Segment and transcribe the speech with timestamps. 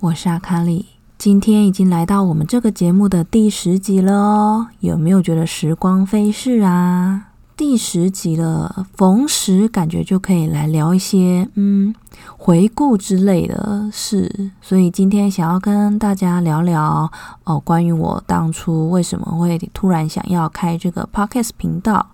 [0.00, 0.86] 我是阿卡里，
[1.18, 4.66] 今天已经来到我们这个节目的第十集了哦。
[4.80, 7.26] 有没有觉得时光飞逝啊？
[7.56, 11.94] 第十集了，逢时感觉就可以来聊一些嗯
[12.36, 17.10] 回顾之类的事，所以今天想要跟大家聊聊
[17.44, 22.06] 哦，关于我当初为什么会突然想要开这个 podcast 频道，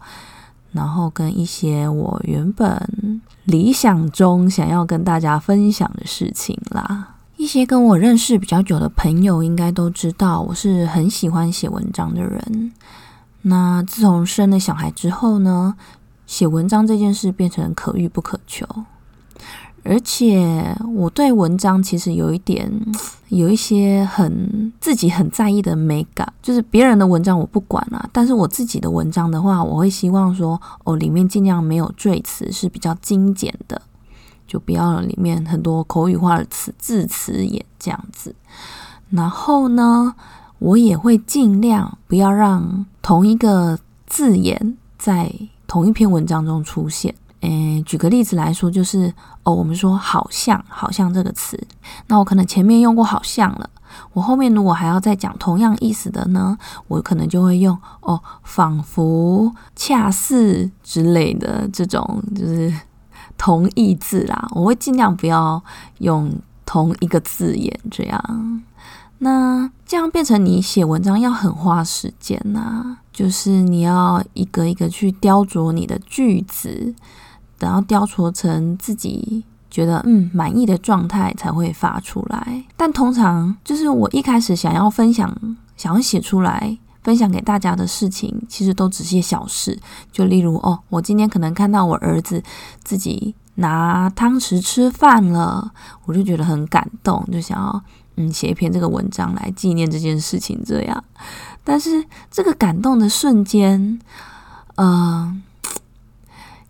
[0.72, 3.20] 然后跟一些我原本。
[3.44, 7.14] 理想中想要跟大家分享的事情啦，
[7.45, 12.73] 一些跟我认识比较久的朋友应该都知道，我是很喜欢写文章的人。
[13.42, 15.75] 那自从生了小孩之后呢，
[16.27, 18.67] 写文章这件事变成可遇不可求。
[19.83, 22.73] 而且我对文章其实有一点，
[23.28, 33.83] 有一些很自己很在意的美感，就是别人的文章我不管啊，但是我自己的文章的话，我会希望说，哦，里面尽量没有赘词，是比较精简的，
[34.47, 38.34] 就不要了里面很多口语化的词字词也这样子。
[39.11, 40.14] 然后呢，
[40.59, 45.33] 我也会尽量不要让同一个字眼在
[45.67, 47.14] 同一篇文章中出现。
[47.46, 51.63] 嗯，举个例子来说，就是哦，我们说“好像”“好像”这个词，
[52.07, 53.68] 那我可能前面用过“好像”了，
[54.14, 56.57] 我后面如果还要再讲同样意思的呢，
[56.89, 62.73] 我可能就会用“哦，仿佛”“恰似”之类的这种，就是
[63.36, 64.48] 同义字啦。
[64.52, 65.62] 我会尽量不要
[65.98, 66.33] 用
[66.64, 68.62] 同一个字眼，这样。
[69.18, 76.94] 那这样变成你写文章要很花时间呐，就是你要一个一个去雕琢你的句子。
[77.61, 85.34] 然后雕琢成自己觉得嗯满意的状态才会发出来，但通常就是我一开始想要分享、
[85.77, 89.79] 想要写出来分享给大家的事情，其实都只是小事。
[90.11, 92.42] 就例如哦，我今天可能看到我儿子
[92.83, 95.73] 自己拿汤匙吃饭了，
[96.07, 97.83] 我就觉得很感动，就想要
[98.17, 100.61] 嗯写一篇这个文章来纪念这件事情。
[100.67, 101.05] 这样，
[101.63, 104.01] 但是这个感动的瞬间，
[104.77, 105.42] 嗯。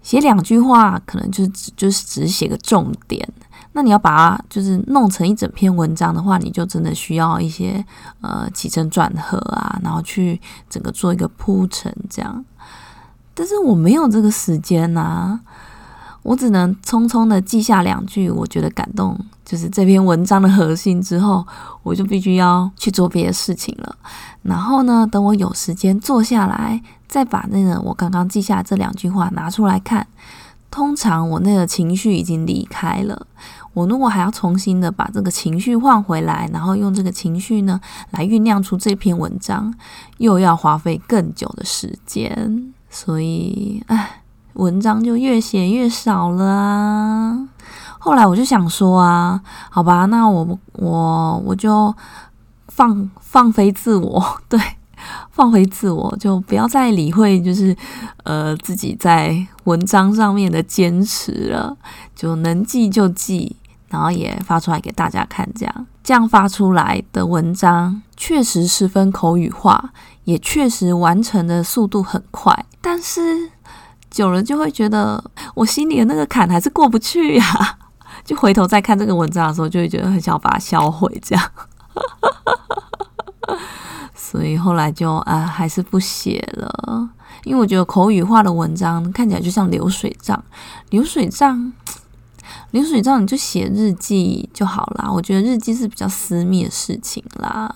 [0.02, 3.26] 写两句话，可能就只就是只写个重点。
[3.76, 7.84] 那你要把它就是弄成一整篇文章的话，你就真的需要一些
[8.20, 10.40] 呃起承转合啊，然后去
[10.70, 12.44] 整个做一个铺陈这样。
[13.34, 15.38] 但是我没有这个时间呐，
[16.22, 21.44] 我只能匆匆的记下两句，我觉得感动，就是这篇文章的核心之后，
[21.82, 23.96] 我就必须要去做别的事情了。
[24.42, 26.80] 然后呢，等我有时间坐下来。
[27.06, 30.04] 再把那个我刚刚记下这两句话拿出来看，
[30.74, 33.28] 通常我那个情绪已经离开了。
[33.74, 37.80] 我如果还要重新的把这个情绪换回来，然后用这个情绪呢
[38.10, 39.72] 来酝酿出这篇文章，
[40.18, 42.74] 又要花费更久的时间。
[42.90, 44.22] 所以，唉，
[44.54, 47.48] 文章就越写越少了啊。
[48.00, 51.94] 后来我就想说啊，好吧，那我我我就
[52.66, 54.60] 放放飞自我， 对。
[55.34, 57.76] 放回自我，就不要再理会，就是
[58.22, 61.76] 呃自己在文章上面的坚持了，
[62.14, 63.56] 就能记就记，
[63.88, 69.90] 然后也发出来给大家看，这样这样发出来的文章确实十分口语化，
[70.22, 73.50] 也确实完成的速度很快，但是
[74.08, 75.22] 久了就会觉得
[75.56, 77.78] 我心里的那个坎还是过不去呀，
[78.24, 81.50] 就回头再看这个文章的时候，就会觉得很想把它销毁，这样。
[84.14, 87.10] 所以后来就啊，还是不写了，
[87.42, 90.42] 因为我觉得口语化的文章看起来就像流水账，
[90.90, 91.72] 流水账，
[92.70, 95.10] 流水账你就写日记就好啦。
[95.10, 97.74] 我觉得日记是比较私密的事情啦，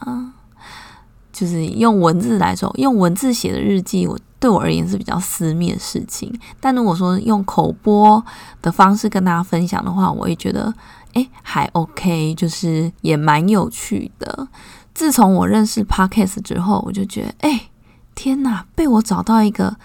[1.32, 6.32] 就是用文字来说，用文字写的日记，我对我而言是比较私密的事情。
[6.61, 8.25] 但如果说用口播
[8.62, 10.73] 的方式跟大家分享的话，我也觉得，
[11.14, 14.49] 哎，还 OK，就是也蛮有趣的。
[14.98, 17.70] 自从我认识 Podcast 之后，我就觉得，哎，
[18.16, 19.76] 天哪，被我找到一个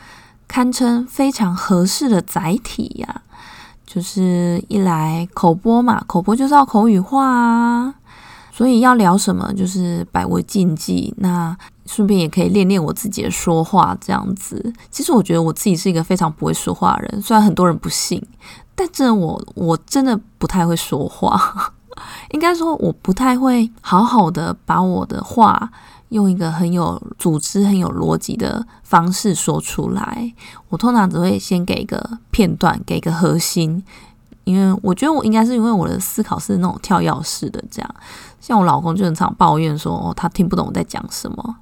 [0.47, 3.21] 堪称非常合适的载体呀！
[3.85, 7.93] 就是一来口播嘛，口播就是要口语化啊。
[8.51, 11.13] 所以要聊什么，就是百无禁忌。
[11.17, 11.55] 那
[11.85, 14.73] 顺便也可以练练我自己的说话，这样子。
[14.89, 18.19] 其实我觉得我自己是一个非常不会说话的人，虽然很多人不信，
[18.73, 21.71] 但真的我我真的不太会说话。
[22.31, 25.71] 应该说我不太会好好的把我的话
[26.09, 30.33] 用一个很有组织、很有逻辑的方式说出来。
[30.69, 33.83] 我通常只会先给一个片段，给一个核心。
[34.43, 37.95] 因为我觉得我应该是因为我的思考是那种跳跃式的，这样
[38.41, 41.55] 像我老公就很常抱怨说，哦，他听不懂我在讲什么。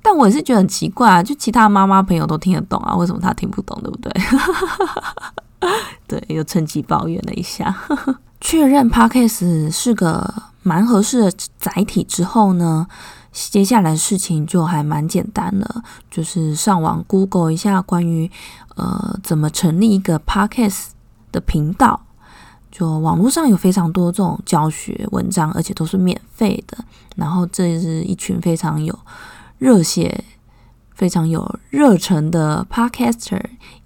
[0.00, 4.12] 但我也是觉得很奇怪啊，就其他妈妈朋友都听得懂啊，为什么他听不懂，对不对？
[6.06, 7.76] 对，又趁机抱怨了一下。
[8.40, 12.86] 确认 Podcast 是个蛮合适的载体之后呢，
[13.32, 18.30] 接下来的事情就还蛮简单了，就是上网 Google 一下关于
[18.76, 20.90] 呃怎么成立一个 Podcast。
[21.32, 22.00] 的频道，
[22.72, 26.76] 就网络上有非常多这种教学文章，而且都是免费的。
[27.14, 28.98] 然后这是一群非常有
[29.58, 30.24] 热血、
[30.92, 33.40] 非常有热忱的 Podcaster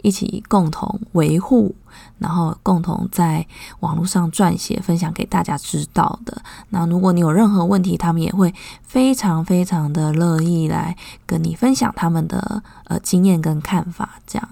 [0.04, 1.74] 一起共同维护，
[2.18, 3.44] 然后共同在
[3.80, 6.40] 网络上撰写、分享给大家知道的。
[6.68, 10.96] 那如果你有任何问题，他们也会非常非常的乐意来
[11.26, 14.20] 跟你分享他们的呃经验跟看法。
[14.26, 14.48] 这样，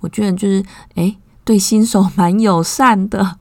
[0.00, 0.64] 我觉得就是
[0.94, 1.18] 诶。
[1.44, 3.36] 对新手蛮友善的，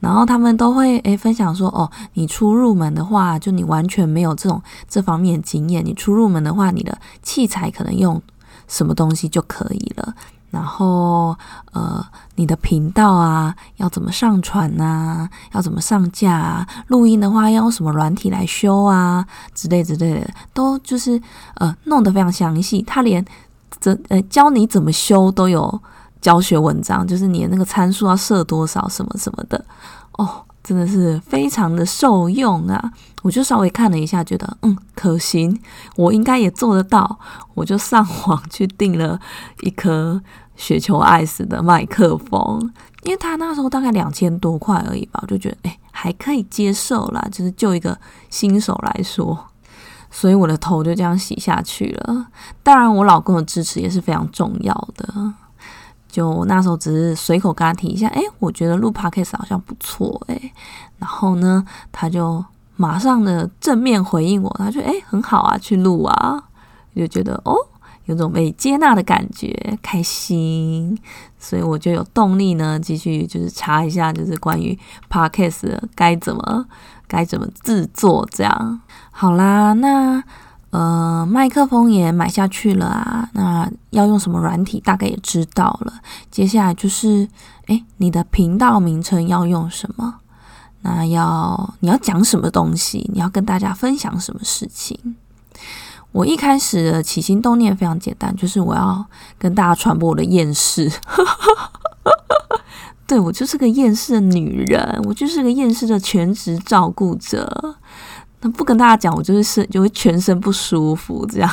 [0.00, 8.22] 然后他们都会诶分享说哦，你初入门的话，就你完全没有这种这方面经验，你初入门的话，你的器材可能用
[8.68, 10.14] 什么东西就可以了。
[10.50, 11.36] 然后
[11.72, 12.04] 呃，
[12.36, 15.28] 你的频道啊，要怎么上传呐？
[15.52, 16.32] 要怎么上架？
[16.32, 16.66] 啊？
[16.88, 19.26] 录音的话，要用什么软体来修啊？
[19.54, 21.20] 之类之类的，都就是
[21.54, 22.82] 呃弄得非常详细。
[22.82, 23.24] 他连
[23.80, 25.80] 这呃教你怎么修都有。
[26.20, 29.64] 教学文章就是你的那个参数要设多少什么什么的
[30.14, 32.92] 哦，真的是非常的受用啊！
[33.22, 35.58] 我就稍微看了一下，觉得嗯可行，
[35.96, 37.18] 我应该也做得到。
[37.54, 39.18] 我就上网去订了
[39.62, 40.20] 一颗
[40.56, 42.70] 雪球爱死的麦克风，
[43.04, 47.98] 因为他那时候大概两千多块而已吧，我就觉得哎还可以接受啦，就是就一个
[48.28, 49.46] 新手来说，
[50.10, 52.26] 所以我的头就这样洗下去了。
[52.62, 55.32] 当然，我老公的支持也是非常重要的。
[56.08, 60.52] 就那时候只是随口跟他提一下，哎，我觉得录 podcast 好像不错，哎，
[60.98, 61.62] 然后呢，
[61.92, 62.42] 他就
[62.76, 66.42] 马上的正面回应我，他说，哎，很好啊，去录啊，
[66.96, 67.54] 就觉得哦，
[68.06, 70.98] 有种被接纳的感觉，开心，
[71.38, 74.76] 所以我就有动力呢，继续就是查一下，就是关于
[75.10, 76.66] podcast 该怎么
[77.06, 80.24] 该怎么制作，这样，好啦，那。
[80.70, 85.94] 呃，麦克风也买下去了啊，那要用什么软体大概也知道了。
[86.30, 87.26] 接下来就是，
[87.66, 90.16] 哎，你的频道名称要用什么？
[90.82, 93.10] 那要你要讲什么东西？
[93.14, 95.16] 你要跟大家分享什么事情？
[96.12, 99.04] 我一开始的起心动念非常简单，就是我要
[99.38, 100.92] 跟大家传播我的厌世。
[103.06, 107.76] 对我就是个厌世的女人，我就是个厌世的全职照顾者。
[108.40, 111.50] 那不跟大家讲，我就是身就会全身不舒服这样。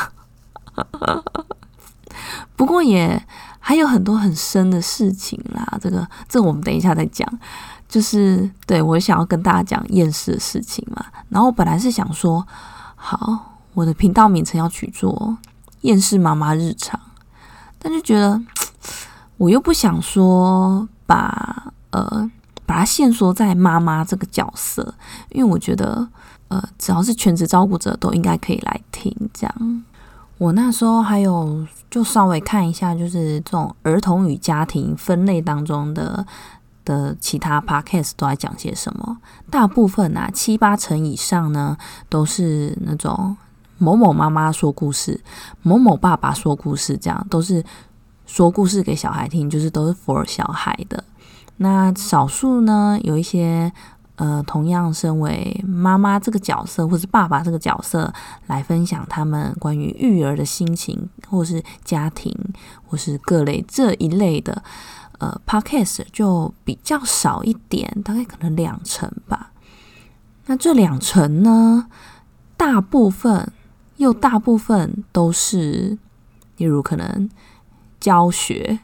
[2.56, 3.22] 不过也
[3.60, 7.28] 还有很多很深的事情啦，这个这我们等一下再讲。
[7.88, 11.06] 就是对我想要跟大家讲厌世的事情嘛。
[11.30, 12.46] 然后我本来是想说，
[12.96, 15.38] 好，我的频道名称要取做
[15.82, 17.00] “厌世妈妈日常”，
[17.80, 18.42] 但就觉得
[19.38, 22.30] 我又不想说把呃
[22.66, 24.94] 把它限缩在妈妈这个角色，
[25.30, 26.08] 因为我觉得。
[26.48, 29.12] 呃，只要是全职照顾者都应该可以来听。
[29.34, 29.84] 这样，
[30.38, 36.24] 我那时候还有就稍微看一下，就是这种儿童与家庭分类当中的
[36.86, 39.18] 的其他 podcast 都在讲些什么。
[39.50, 41.76] 大部分啊，七八成以上呢，
[42.10, 43.36] 都是那种
[43.80, 45.20] 某某妈妈说故事，
[45.64, 47.66] 某某爸爸说故事，这样都是
[48.28, 51.04] 说故事给小孩听，就是都是 for 小孩的。
[51.58, 53.72] 那少数呢，有一些。
[54.18, 58.14] 呃，同样身为妈妈这个角色，或是爸爸这个角色，
[58.48, 62.34] 来分享他们关于育儿的心情，或是家庭，
[62.88, 64.64] 或是各类这一类的，
[65.20, 69.52] 呃，podcast 就比较少一点，大概可能两成吧。
[70.46, 71.88] 那这两成呢，
[72.56, 73.52] 大部分
[73.98, 75.98] 又大部分都是，
[76.56, 77.30] 例如可能
[78.00, 78.80] 教学，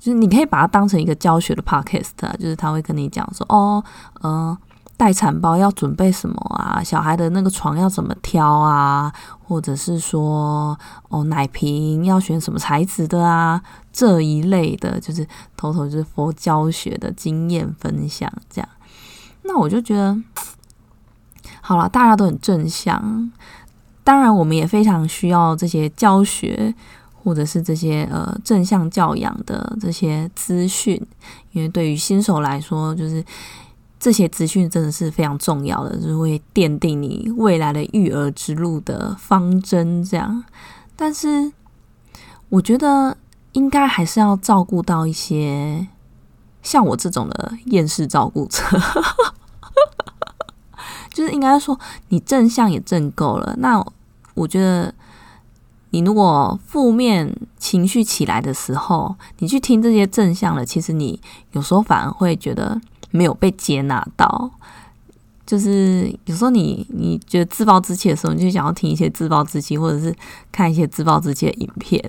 [0.00, 3.84] 就是你可以把它当成一个教学的 podcast，就是他会跟你讲说，哦，
[4.22, 4.58] 呃。
[4.96, 6.82] 待产包要准备什么啊？
[6.84, 9.10] 小孩的那个床要怎么挑啊？
[9.42, 10.78] 或者是说，
[11.08, 13.62] 哦，奶瓶要选什么材质的啊？
[13.90, 15.26] 这一类的，就是
[15.56, 18.68] 偷偷就是佛教学的经验分享这样。
[19.44, 20.14] 那我就觉得，
[21.62, 23.32] 好了，大家都很正向。
[24.04, 26.74] 当然，我们也非常需要这些教学，
[27.22, 31.00] 或者是这些呃正向教养的这些资讯，
[31.52, 33.24] 因为对于新手来说，就是。
[34.02, 40.02] 这些资讯真的是非常重要的，就是会奠定你未来的育儿之路的方针。
[40.02, 40.42] 这样，
[40.96, 41.52] 但是
[42.48, 43.14] 我觉得
[43.52, 45.86] 应该还是要照顾到一些
[46.62, 48.62] 像我这种的厌世照顾者，
[51.12, 53.54] 就是应该说你正向也正够了。
[53.58, 53.84] 那
[54.32, 54.94] 我觉得
[55.90, 61.20] 你如果负面情绪起来的时候，你去听这些正向的，其实你
[61.52, 62.80] 有时候反而会觉得。
[63.12, 64.48] 没有被接纳到，
[65.44, 70.14] 就是有时候你你觉得自暴自弃的时候，你就想要听一些自暴自弃，或者是
[70.52, 72.00] 看一些自暴自弃的影片，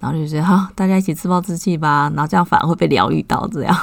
[0.00, 3.48] 然后就觉得哈，大家一起自暴自弃吧，然后这样反而会被疗愈到。
[3.50, 3.74] 这样，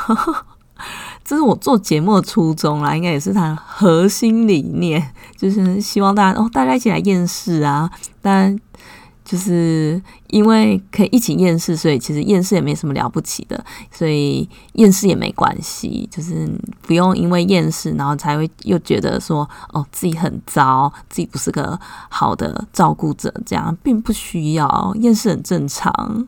[1.26, 5.04] 这是我做节目的初衷啦，应该也是它核心理念，
[5.36, 7.90] 就是希望大家哦，大家一起来厌世啊，
[8.22, 8.56] 但。
[9.28, 16.50] 就是因为可以一起厌世，所以其实厌世也没什么了不起的，所以厌世也没关系，就是
[16.84, 26.26] 不用因为厌世，然后才会又觉得说哦自己很糟，自己不是个好的照顾者，这样并不需要厌世很正常。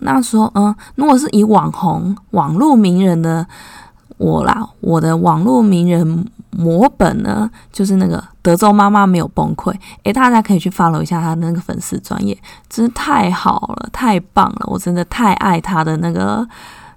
[0.00, 3.46] 那说嗯，如果是以网红、网络名人的
[4.16, 6.26] 我啦，我的网络名人。
[6.58, 9.72] 模本呢，就是那个德州妈妈没有崩溃，
[10.02, 12.36] 诶，大家可以去 follow 一下他那个粉丝专业，
[12.68, 16.44] 真是太好了，太棒了，我真的太爱他的那个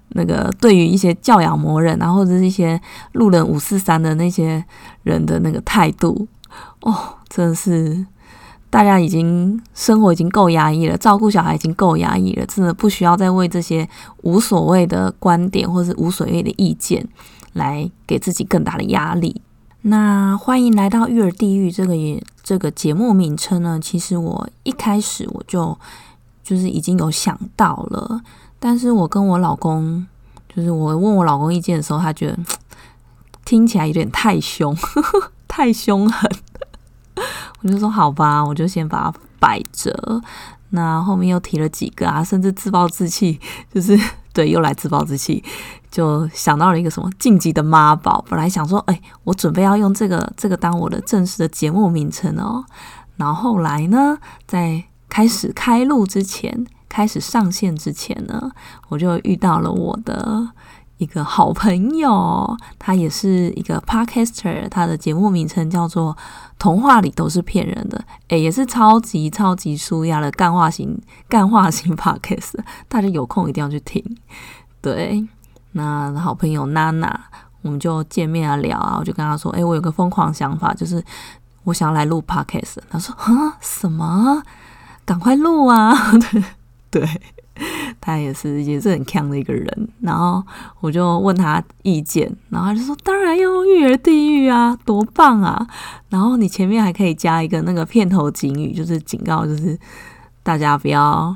[0.08, 2.80] 那个对于一些教养魔人，然后或者是一些
[3.12, 4.64] 路人五四三的那些
[5.04, 6.26] 人的那个态度，
[6.80, 6.92] 哦，
[7.28, 8.04] 真的是
[8.68, 13.88] 大家已经生活已经够压抑了，照顾小孩已经够压抑了，真的不需要再为这些
[14.22, 17.06] 无所谓的观点或是无所谓的意见。
[17.54, 19.42] 来给自己更大的压力。
[19.82, 23.80] 那欢迎来到育儿地狱这个也这个节目名称呢？
[23.82, 25.76] 其实我一开始我就
[26.44, 28.20] 就是已经有想到了，
[28.60, 30.06] 但是我跟我老公，
[30.54, 32.38] 就是我问我老公意见的时候，他觉得
[33.44, 34.76] 听起来有点太凶，
[35.48, 36.30] 太凶狠。
[37.62, 40.22] 我就说好吧，我就先把它摆着。
[40.70, 43.40] 那后面又提了几个啊，甚至自暴自弃，
[43.74, 43.98] 就是
[44.32, 45.42] 对，又来自暴自弃。
[45.90, 52.64] 就想到了一个什么晋级的妈宝，本来想说，哎，我准备要用这个这个当我的正式的节目名称哦。
[53.16, 58.50] 然后后来呢，在开始开录之前，开始上线之前呢，
[58.88, 60.48] 我就遇到了我的
[60.98, 66.14] 一个好朋友，他也是一个 podcaster，他的节目名称叫做
[66.58, 70.96] 《童话里都是骗人的》，诶，也是超级超级舒压的干化型
[71.28, 72.54] 干化型 podcast，
[72.88, 74.04] 大家有空一定要去听，
[74.80, 75.26] 对。
[75.74, 77.18] 那好朋友娜娜，
[77.62, 81.02] 我们就见面啊聊啊，我就跟他说：“哎，我有个疯狂想法，就是
[81.64, 84.42] 我想要来录 podcast。”他说：“啊，什么？
[85.06, 85.96] 赶快录啊！”
[86.90, 87.20] 对，对
[88.02, 89.88] 他也是也是很强的一个人。
[90.00, 90.44] 然后
[90.80, 95.66] 我就问他意见，然后他就说：“当然要育儿地狱啊，多棒啊！”
[96.10, 99.78] 然后你前面还可以加一个那个片头警语，就是警告，就是
[100.42, 101.34] 大家不要。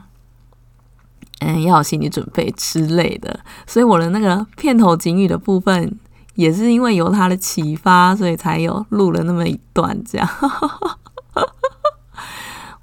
[1.40, 5.94] 嗯，要有心理准备之类的，所以我的那个片头警语的部分，
[6.34, 10.26] 也是因为有他的启发，所以才有录了那么一段这样。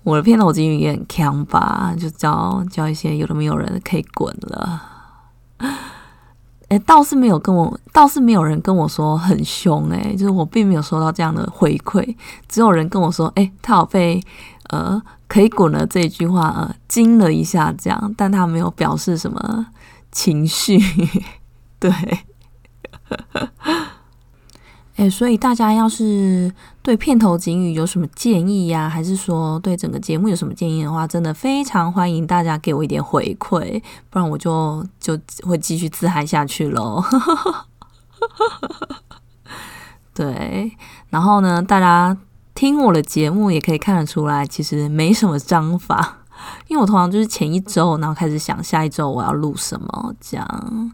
[0.03, 4.81] 我的片头警语也很强吧，就教教一些有的没有人可以滚了。
[6.69, 12.15] 哎，倒是没有跟我，倒是没有人跟我说很凶，哎，就是我并没有收到这样的回馈，
[12.47, 14.21] 只有人跟我说，哎，他好被
[14.69, 15.01] 呃。
[15.25, 19.65] 可以滚了这一句话，呃，惊了一下，这样，但他没有表示什么
[20.11, 20.77] 情绪，
[21.79, 21.91] 对，
[24.95, 37.03] 哎，所以大家要是对片头警语有什么建议呀，还是说对整个节目有什么建议的话，真的非常欢迎大家给我一点回馈，不然我就就会继续自嗨下去喽。
[40.13, 40.71] 对，
[41.09, 42.17] 然后呢，大家。
[42.55, 46.19] 听我的节目也可以看得出来，其实没什么章法，
[46.67, 50.91] 因为我通常就是前一周，然后开始想下一周我要录什么这样，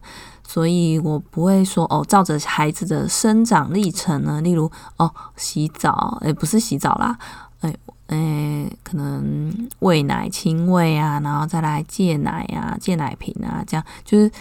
[0.51, 7.15] 所以我不会说哦，照着孩子的生长历程呢，例如哦洗澡，诶，不是洗澡啦，
[7.62, 7.77] 诶，
[8.08, 14.32] 诶，可能喂奶、亲喂啊，然后再来戒奶啊、戒奶瓶啊，这样就是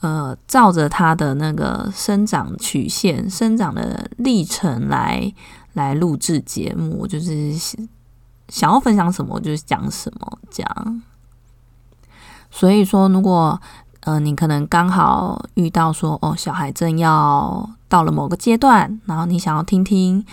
[0.00, 5.32] 呃，照着他的那个生长曲线、生长的历程来
[5.72, 7.54] 来录制节目，就是
[8.50, 11.02] 想要分享什么就讲什么这样。
[12.50, 13.60] 所以说，如果
[14.04, 20.24] 呃你可能刚好遇到说哦，小孩正要到了某个阶段，然后你想要听听。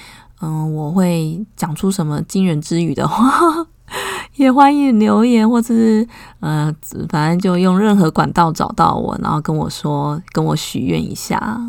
[0.41, 3.67] 嗯，我会讲出什么惊人之语的话，
[4.35, 6.07] 也欢迎留言，或者是
[6.39, 6.73] 呃，
[7.09, 11.61] 反正就用任何管道找到我，然后跟我说，跟我许愿一下，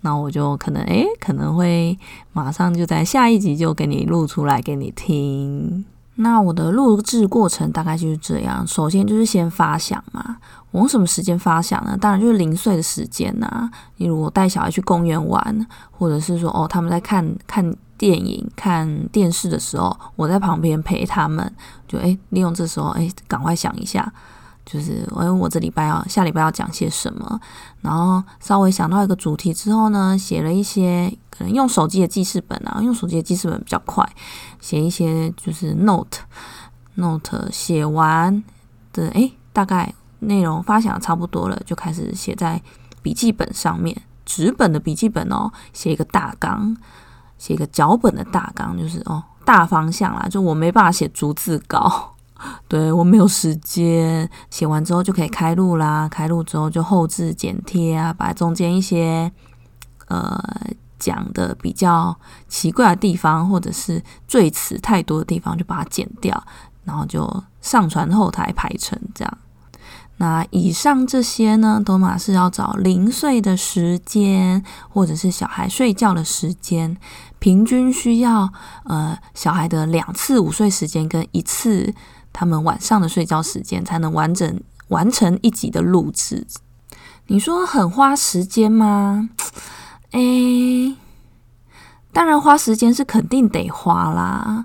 [0.00, 1.96] 那我就可能诶，可能会
[2.32, 5.84] 马上就在下一集就给你录出来给你听。
[6.20, 10.36] 那我的录制过程大概就是这样，首先就是先发响嘛。
[10.72, 11.96] 我用什么时间发响呢？
[11.96, 13.70] 当然就是零碎的时间呐。
[13.98, 21.54] 例如我带小孩去公园玩，或者是说哦他们在看看电影、看电视的时候，我在旁边陪他们，
[21.86, 24.12] 就诶利用这时候诶赶快想一下，
[24.70, 27.40] 就是诶我这礼拜要下礼拜要讲些什么，
[27.80, 34.06] 然后稍微想到一个主题之后呢，写了一些可能用手机的记事本啊，用手机的记事本比较快，
[34.60, 36.18] 写一些就是 note
[36.96, 38.44] note 写完
[38.92, 39.94] 的诶大概。
[40.20, 42.60] 内容发想差不多了，就开始写在
[43.02, 43.96] 笔记本上面，
[44.26, 46.76] 纸本的笔记本哦，写一个大纲，
[47.38, 50.26] 写一个脚本的大纲，就是哦大方向啦。
[50.28, 52.16] 就我没办法写逐字稿，
[52.68, 54.28] 对我没有时间。
[54.50, 59.30] 写完之后就可以开录啦，开录之后就后置剪贴啊，把中间一些
[60.08, 60.38] 呃
[60.98, 62.16] 讲的比较
[62.48, 66.42] 奇怪的地方，或者是赘词太多的地方，就把它剪掉，
[66.84, 69.38] 然后就上传后台排成这样。
[70.20, 76.96] 那以上这些呢，都嘛是要找零碎的时间，或者是小孩睡觉的时间，
[77.38, 78.52] 平均需要
[78.86, 81.94] 呃小孩的两次午睡时间跟一次
[82.38, 86.46] 他们晚上的睡觉时间，才能完整完成一集的录制。
[87.26, 89.28] 你说很花时间吗？
[90.12, 90.94] 诶，
[92.12, 94.64] 当然花时间是肯定得花啦。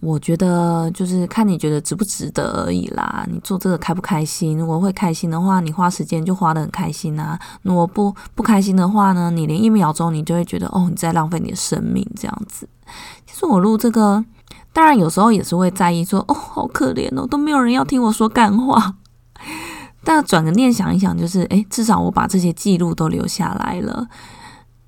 [0.00, 3.24] 我觉得就是看你觉得值不值得而已啦。
[3.30, 4.58] 你做这个开不开心？
[4.58, 7.38] 如果会开心的话，你花时间就花的很开心啊。
[7.62, 12.68] 如果不不开心的话呢，你连一秒钟你就会觉得哦，你在浪费你的生命这样子。
[13.24, 14.24] 其实我录这个，
[14.72, 18.94] 当然有时候也是会在意说哦，好可怜哦，都没有人要听我说干话。
[20.04, 24.08] 但转个念想一想，就是诶，至少我把这些记录都留下来了。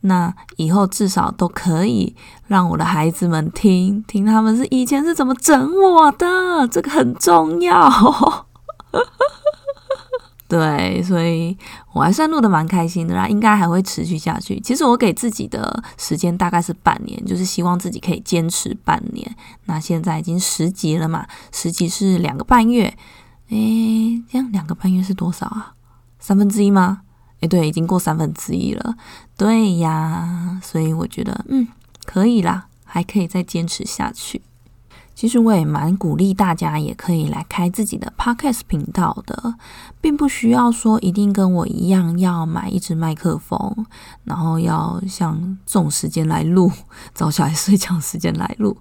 [0.00, 2.14] 那以后至少都可以
[2.46, 6.26] 让我的孩子们听听他们是以前是怎么整我的，
[6.68, 7.88] 这个很重要。
[10.46, 11.56] 对，所以
[11.94, 14.60] 我还算录的蛮开心的啦，应该还会持续下去。
[14.60, 19.36] 其实我给自己的时间大概是半年，就是希望自己可以坚持半年。
[19.64, 22.94] 那现在已经十集了嘛，十集是两个半月，
[23.48, 25.72] 诶，这样两个半月是多少啊？
[26.20, 27.00] 三分之一吗？
[27.40, 28.94] 诶，对，已经过三分之一了。
[29.36, 31.66] 对呀，所以我觉得，嗯，
[32.04, 34.42] 可以啦，还可以再坚持下去。
[35.14, 39.54] 其实我也蛮鼓励大家，也可以来开自己的 podcast 频道的，
[40.00, 43.86] 并不需要说一定跟我一样要买一支麦克风，
[44.24, 46.70] 然后要像这种时间来录，
[47.14, 48.76] 早小孩睡觉时间来录。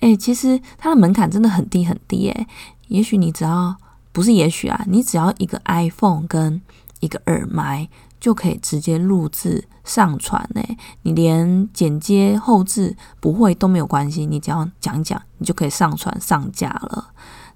[0.00, 2.46] 诶，其实它的门槛真的很低很低诶，
[2.88, 3.76] 也许你只要
[4.12, 6.60] 不是也许啊，你只要一个 iPhone 跟
[7.00, 7.88] 一个耳麦
[8.22, 10.62] 就可以直接录制上传呢，
[11.02, 17.08] 你连剪接后置不会都没有关系，你只要讲讲，你就可以上传上架了。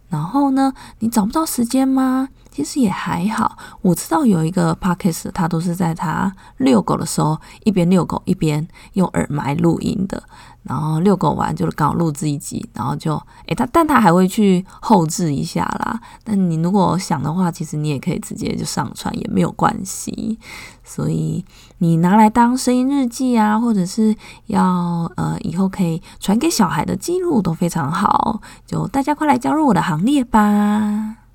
[0.09, 2.29] 然后呢，你找不到时间吗？
[2.51, 3.57] 其实也还好。
[3.81, 10.21] 我知道有一个 podcast，他都是在他遛狗的时候一边遛狗一边用耳麦录音的。
[10.69, 13.15] 然后遛狗完就是刚好录制一集，然后就
[13.47, 16.01] 诶，他但他还会去后置一下啦。
[16.25, 20.39] 但你如果想的话，其实你也可以直接就上传，也没有关系。
[20.85, 21.45] 所以
[21.79, 24.15] 你拿来当声音日记啊，或者是
[24.47, 28.41] 要呃以后可以传给小孩的记录都非常好。
[28.67, 31.26] 就大家快来加入我的行列吧！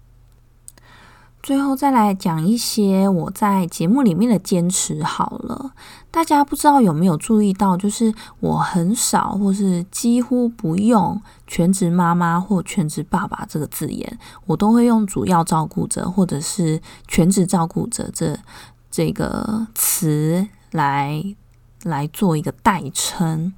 [1.43, 5.71] 最后再来讲一些我在节目里面的坚持好了。
[6.11, 18.37] 大家不知道有没有注意到，就是我很少或是几乎不用“全职妈妈”或“全职爸爸”这个字眼，我都会用“主要照顾者”或者是“全职照顾者”这
[18.91, 21.23] 这个词来
[21.83, 23.51] 来做一个代称。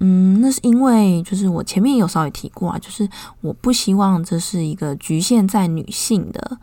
[0.00, 3.08] 嗯，那是因为就是我前面有稍微提过啊，就是
[3.40, 6.58] 我不希望这是一个局限在女性的。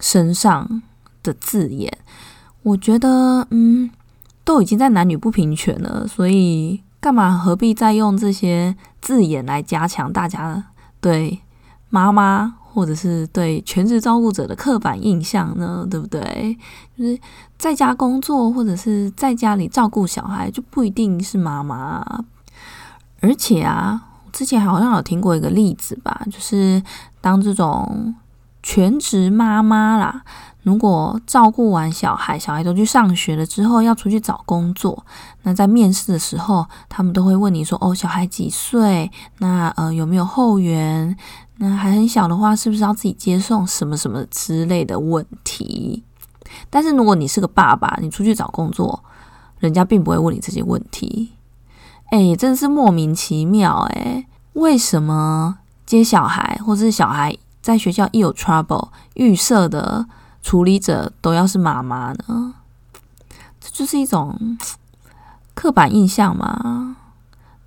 [0.00, 0.82] 身上
[1.22, 1.96] 的字眼，
[2.62, 3.90] 我觉得，嗯，
[4.44, 10.64] 都已经在男女不平权了，所以干嘛何必再用这些字眼来加强大家
[11.00, 11.40] 对
[11.88, 15.86] 妈妈或者是对全职照顾者的刻板印象呢？
[15.90, 16.56] 对不对？
[16.96, 17.18] 就是
[17.56, 22.04] 在家工作或者是在家里照顾小孩，就不一定是妈妈。
[23.20, 26.82] 而且啊，之前好像有听过一个例子吧，就是
[27.22, 28.14] 当这种
[28.66, 30.24] 全职妈妈啦。
[30.64, 35.06] 如果照顾完小孩，小孩都去上学了之后，要出去找工作，
[35.42, 39.08] 那在面试的时候，他们都会问你说：“哦，小孩几岁？
[39.38, 41.16] 那呃有没有后援？
[41.58, 43.64] 那还很小的话，是不是要自己接送？
[43.64, 46.02] 什么什么之类的问题？”
[46.68, 49.04] 但是如果你是个爸爸，你出去找工作，
[49.60, 51.34] 人家并不会问你这些问题。
[52.10, 54.26] 哎，真的是莫名其妙哎！
[54.54, 60.06] 为什么接小孩或者是小孩在学校一有 trouble，预设的？
[60.42, 62.54] 处理者都要是妈妈呢，
[63.60, 64.56] 这就是一种
[65.54, 66.96] 刻板印象嘛。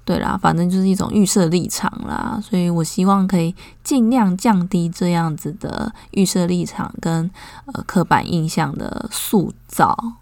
[0.05, 2.39] 对啦，反正就是一种预设立场啦。
[2.41, 7.29] 所以我希望可以尽量降低这样子的预设立场跟
[7.65, 10.13] 呃刻板印象的塑造。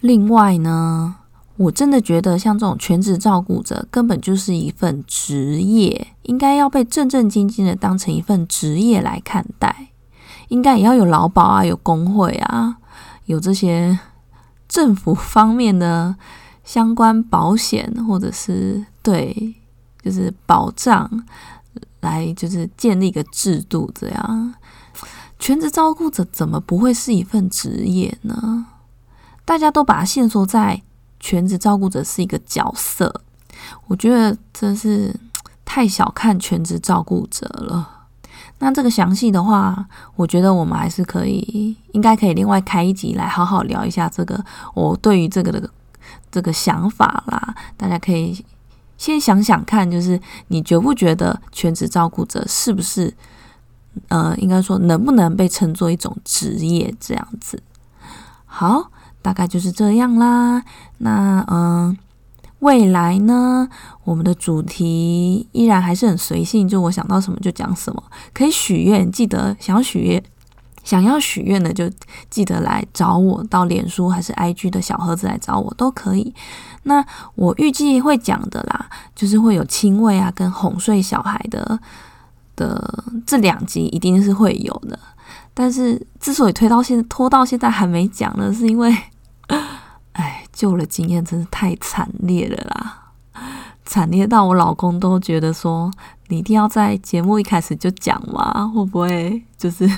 [0.00, 1.16] 另外呢，
[1.62, 9.88] 我真的觉得像这种全职照顾者根本就是一份职业，应该要被正正经经的当成一份职业来看待。
[10.48, 12.76] 应该也要有劳保啊，有工会啊，
[13.26, 13.98] 有这些
[14.68, 16.14] 政府方面的
[16.64, 19.54] 相关保险，或者是对，
[20.02, 21.08] 就是保障，
[22.00, 23.90] 来就是建立一个制度。
[23.94, 24.54] 这样，
[25.38, 28.66] 全职照顾者怎么不会是一份职业呢？
[29.44, 30.82] 大家都把它限缩在
[31.22, 33.22] 全职照顾者是一个角色，
[33.86, 35.14] 我觉得真是
[35.64, 38.00] 太小看全职照顾者了。
[38.58, 45.70] 那这个详细的话，我觉得我们还是可以，应该可以另外开一集来好好聊一下这个我对于这个的
[46.30, 47.54] 这个想法啦。
[47.76, 48.44] 大家可以
[48.98, 53.12] 先想想看，就是你觉不觉得全职照顾者是不是
[54.08, 57.62] 呃，应该说能不能被称作一种职业这样子？
[58.46, 58.90] 好，
[59.22, 60.62] 大概就是这样啦。
[60.98, 61.96] 那嗯。
[62.62, 63.68] 未来呢，
[64.04, 68.00] 我们的主题依然还是很随性，就我想到什么就讲什么。
[68.32, 70.22] 可以许愿，记得想要许愿，
[70.84, 71.90] 想要许愿的就
[72.30, 76.32] 记得来找我，到脸书还是 IG 的小盒子来找我都可以。
[76.84, 77.04] 那
[77.34, 81.80] 我预计会讲的啦，就是会有亲喂啊跟哄睡小孩的
[82.54, 84.96] 的这两集一定是会有的。
[85.52, 88.96] 但是之所以推到现拖到现在还没讲呢，是因为。
[90.52, 92.98] 哎，救了经验真是太惨烈了啦！
[93.84, 95.90] 惨烈到我老公都觉得说，
[96.28, 99.90] 你一定要在节目一开始就讲嘛，会不会就是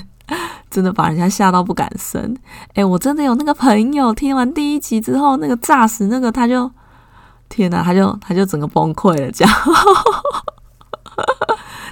[0.69, 2.35] 真的把人家吓到不敢生？
[2.73, 6.69] 哎，我真的有那个朋友听完第一集之后，那个炸死那个他就
[7.47, 9.53] 天哪，他就他就整个崩溃了，这样。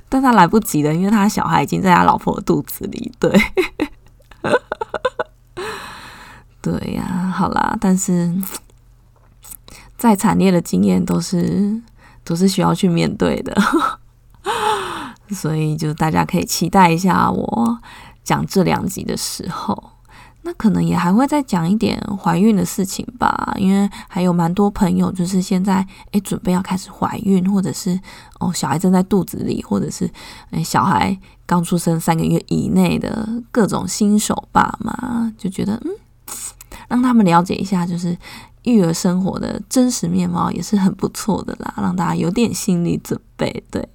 [0.10, 3.32] 但他来不及了，因为他小孩已经在他老婆肚子里，对。
[6.64, 8.34] 对呀，好啦，但是
[9.98, 11.82] 再惨烈的经验都是
[12.24, 13.54] 都是需要去面对的，
[15.30, 17.80] 所以就大家可以期待一下我
[18.24, 19.92] 讲这两集的时候，
[20.44, 28.00] 那可能也还会再讲一点怀孕的事情吧，因为还有蛮多朋友就是现在诶准备要开始怀孕，或者是
[28.40, 30.10] 哦小孩正在肚子里，或者是
[30.52, 35.92] 诶小孩刚出生三个月以内的各种新手爸妈，就觉得嗯。
[36.88, 38.16] 让他们了解一下，就是
[38.64, 41.74] 育儿生活的真实面貌，也是很不错的啦。
[41.78, 43.64] 让大家有点心理准备。
[43.72, 43.88] 对，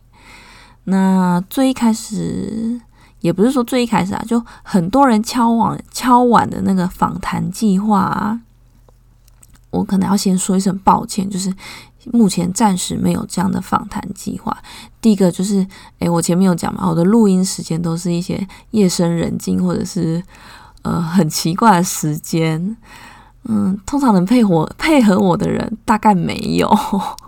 [0.85, 2.81] 那最一开始
[3.21, 8.41] 也不是说最一开始啊，就很多人敲碗敲碗的那个访谈计划啊，
[9.71, 11.55] 我可能要先说一声抱歉，就是
[12.13, 14.57] 目前暂时没有这样的访谈计划。
[15.01, 15.65] 第一个就是，
[16.01, 20.23] 诶，我前面有讲嘛，我的录音时间都是一些夜深人静或者是。
[20.89, 22.75] 呃，很奇怪的时间，
[23.45, 26.67] 嗯，通常能配合配合我的人大概没有，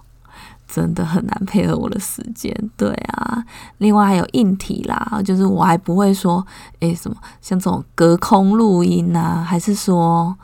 [0.66, 2.50] 真的很难配合我的时间。
[2.74, 3.44] 对啊，
[3.76, 6.46] 另外还有硬体啦，就是我还不会说，
[6.78, 10.34] 诶，什么像这种隔空录音啊，还是说，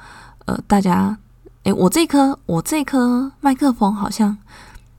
[0.44, 1.16] 呃，大家，
[1.62, 4.36] 诶，我这颗我这颗麦克风好像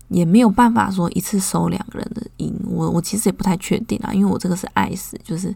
[0.08, 5.54] 也没有办法说一次收两个人的音，我我其实也不太确定啊，因为我这个是爱死，就是。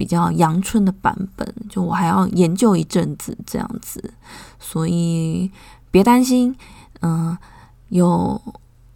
[0.00, 4.14] 比较阳春的版本，就我还要研究一阵子这样子，
[4.58, 5.50] 所以
[5.90, 6.56] 别担心，
[7.02, 7.36] 嗯，
[7.90, 8.40] 有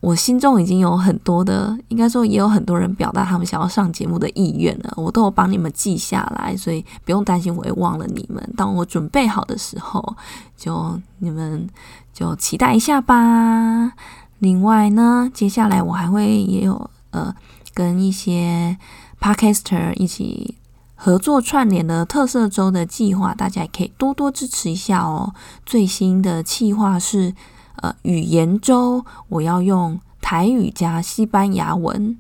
[0.00, 8.42] 我心中已经有很多的，应该说也有很多人表达他们想要上节目的意愿了，我都有帮你们记下来，所以不用担心我会忘了你们。
[8.56, 10.16] 当我准备好的时候，
[10.56, 11.68] 就你们
[12.14, 13.92] 就期待一下吧。
[14.38, 17.34] 另外呢，接下来我还会也有呃
[17.74, 18.78] 跟一些
[19.20, 20.56] podcaster 一起
[20.94, 25.34] 合作串联的特色周的计划，大家也可以多多支持一下哦。
[25.66, 27.34] 最新的计划是
[27.76, 32.18] 呃语言周，我要用台语加西班牙文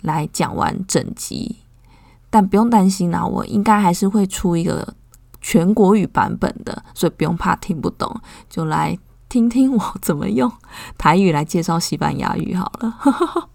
[0.00, 1.56] 来讲完整集，
[2.30, 4.94] 但不用担心啦，我应该还是会出一个
[5.40, 8.98] 全国语版本的，所以不用怕听不懂，就来。
[9.28, 10.52] 听听我怎么用
[10.98, 12.94] 台语来介绍西班牙语好了，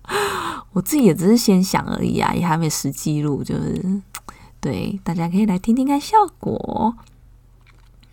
[0.74, 4.02] 我自己也只是先想而已啊，也还没实际录，就是
[4.60, 6.96] 对，大家可以来听听看效果。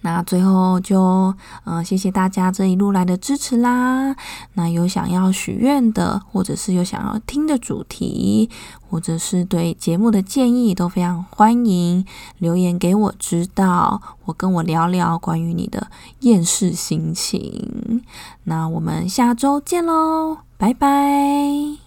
[0.03, 4.15] 那最后就，嗯，谢谢大家这一路来的支持啦。
[4.53, 8.51] 那有想要许愿的，或者是有想要听的主题，
[8.91, 12.05] 或者是对节目的建议，都非常欢迎
[12.37, 15.87] 留言给我知道，我跟我聊聊关于你的
[16.21, 18.03] 厌世心情。
[18.43, 21.84] 那我们下周见喽，拜拜。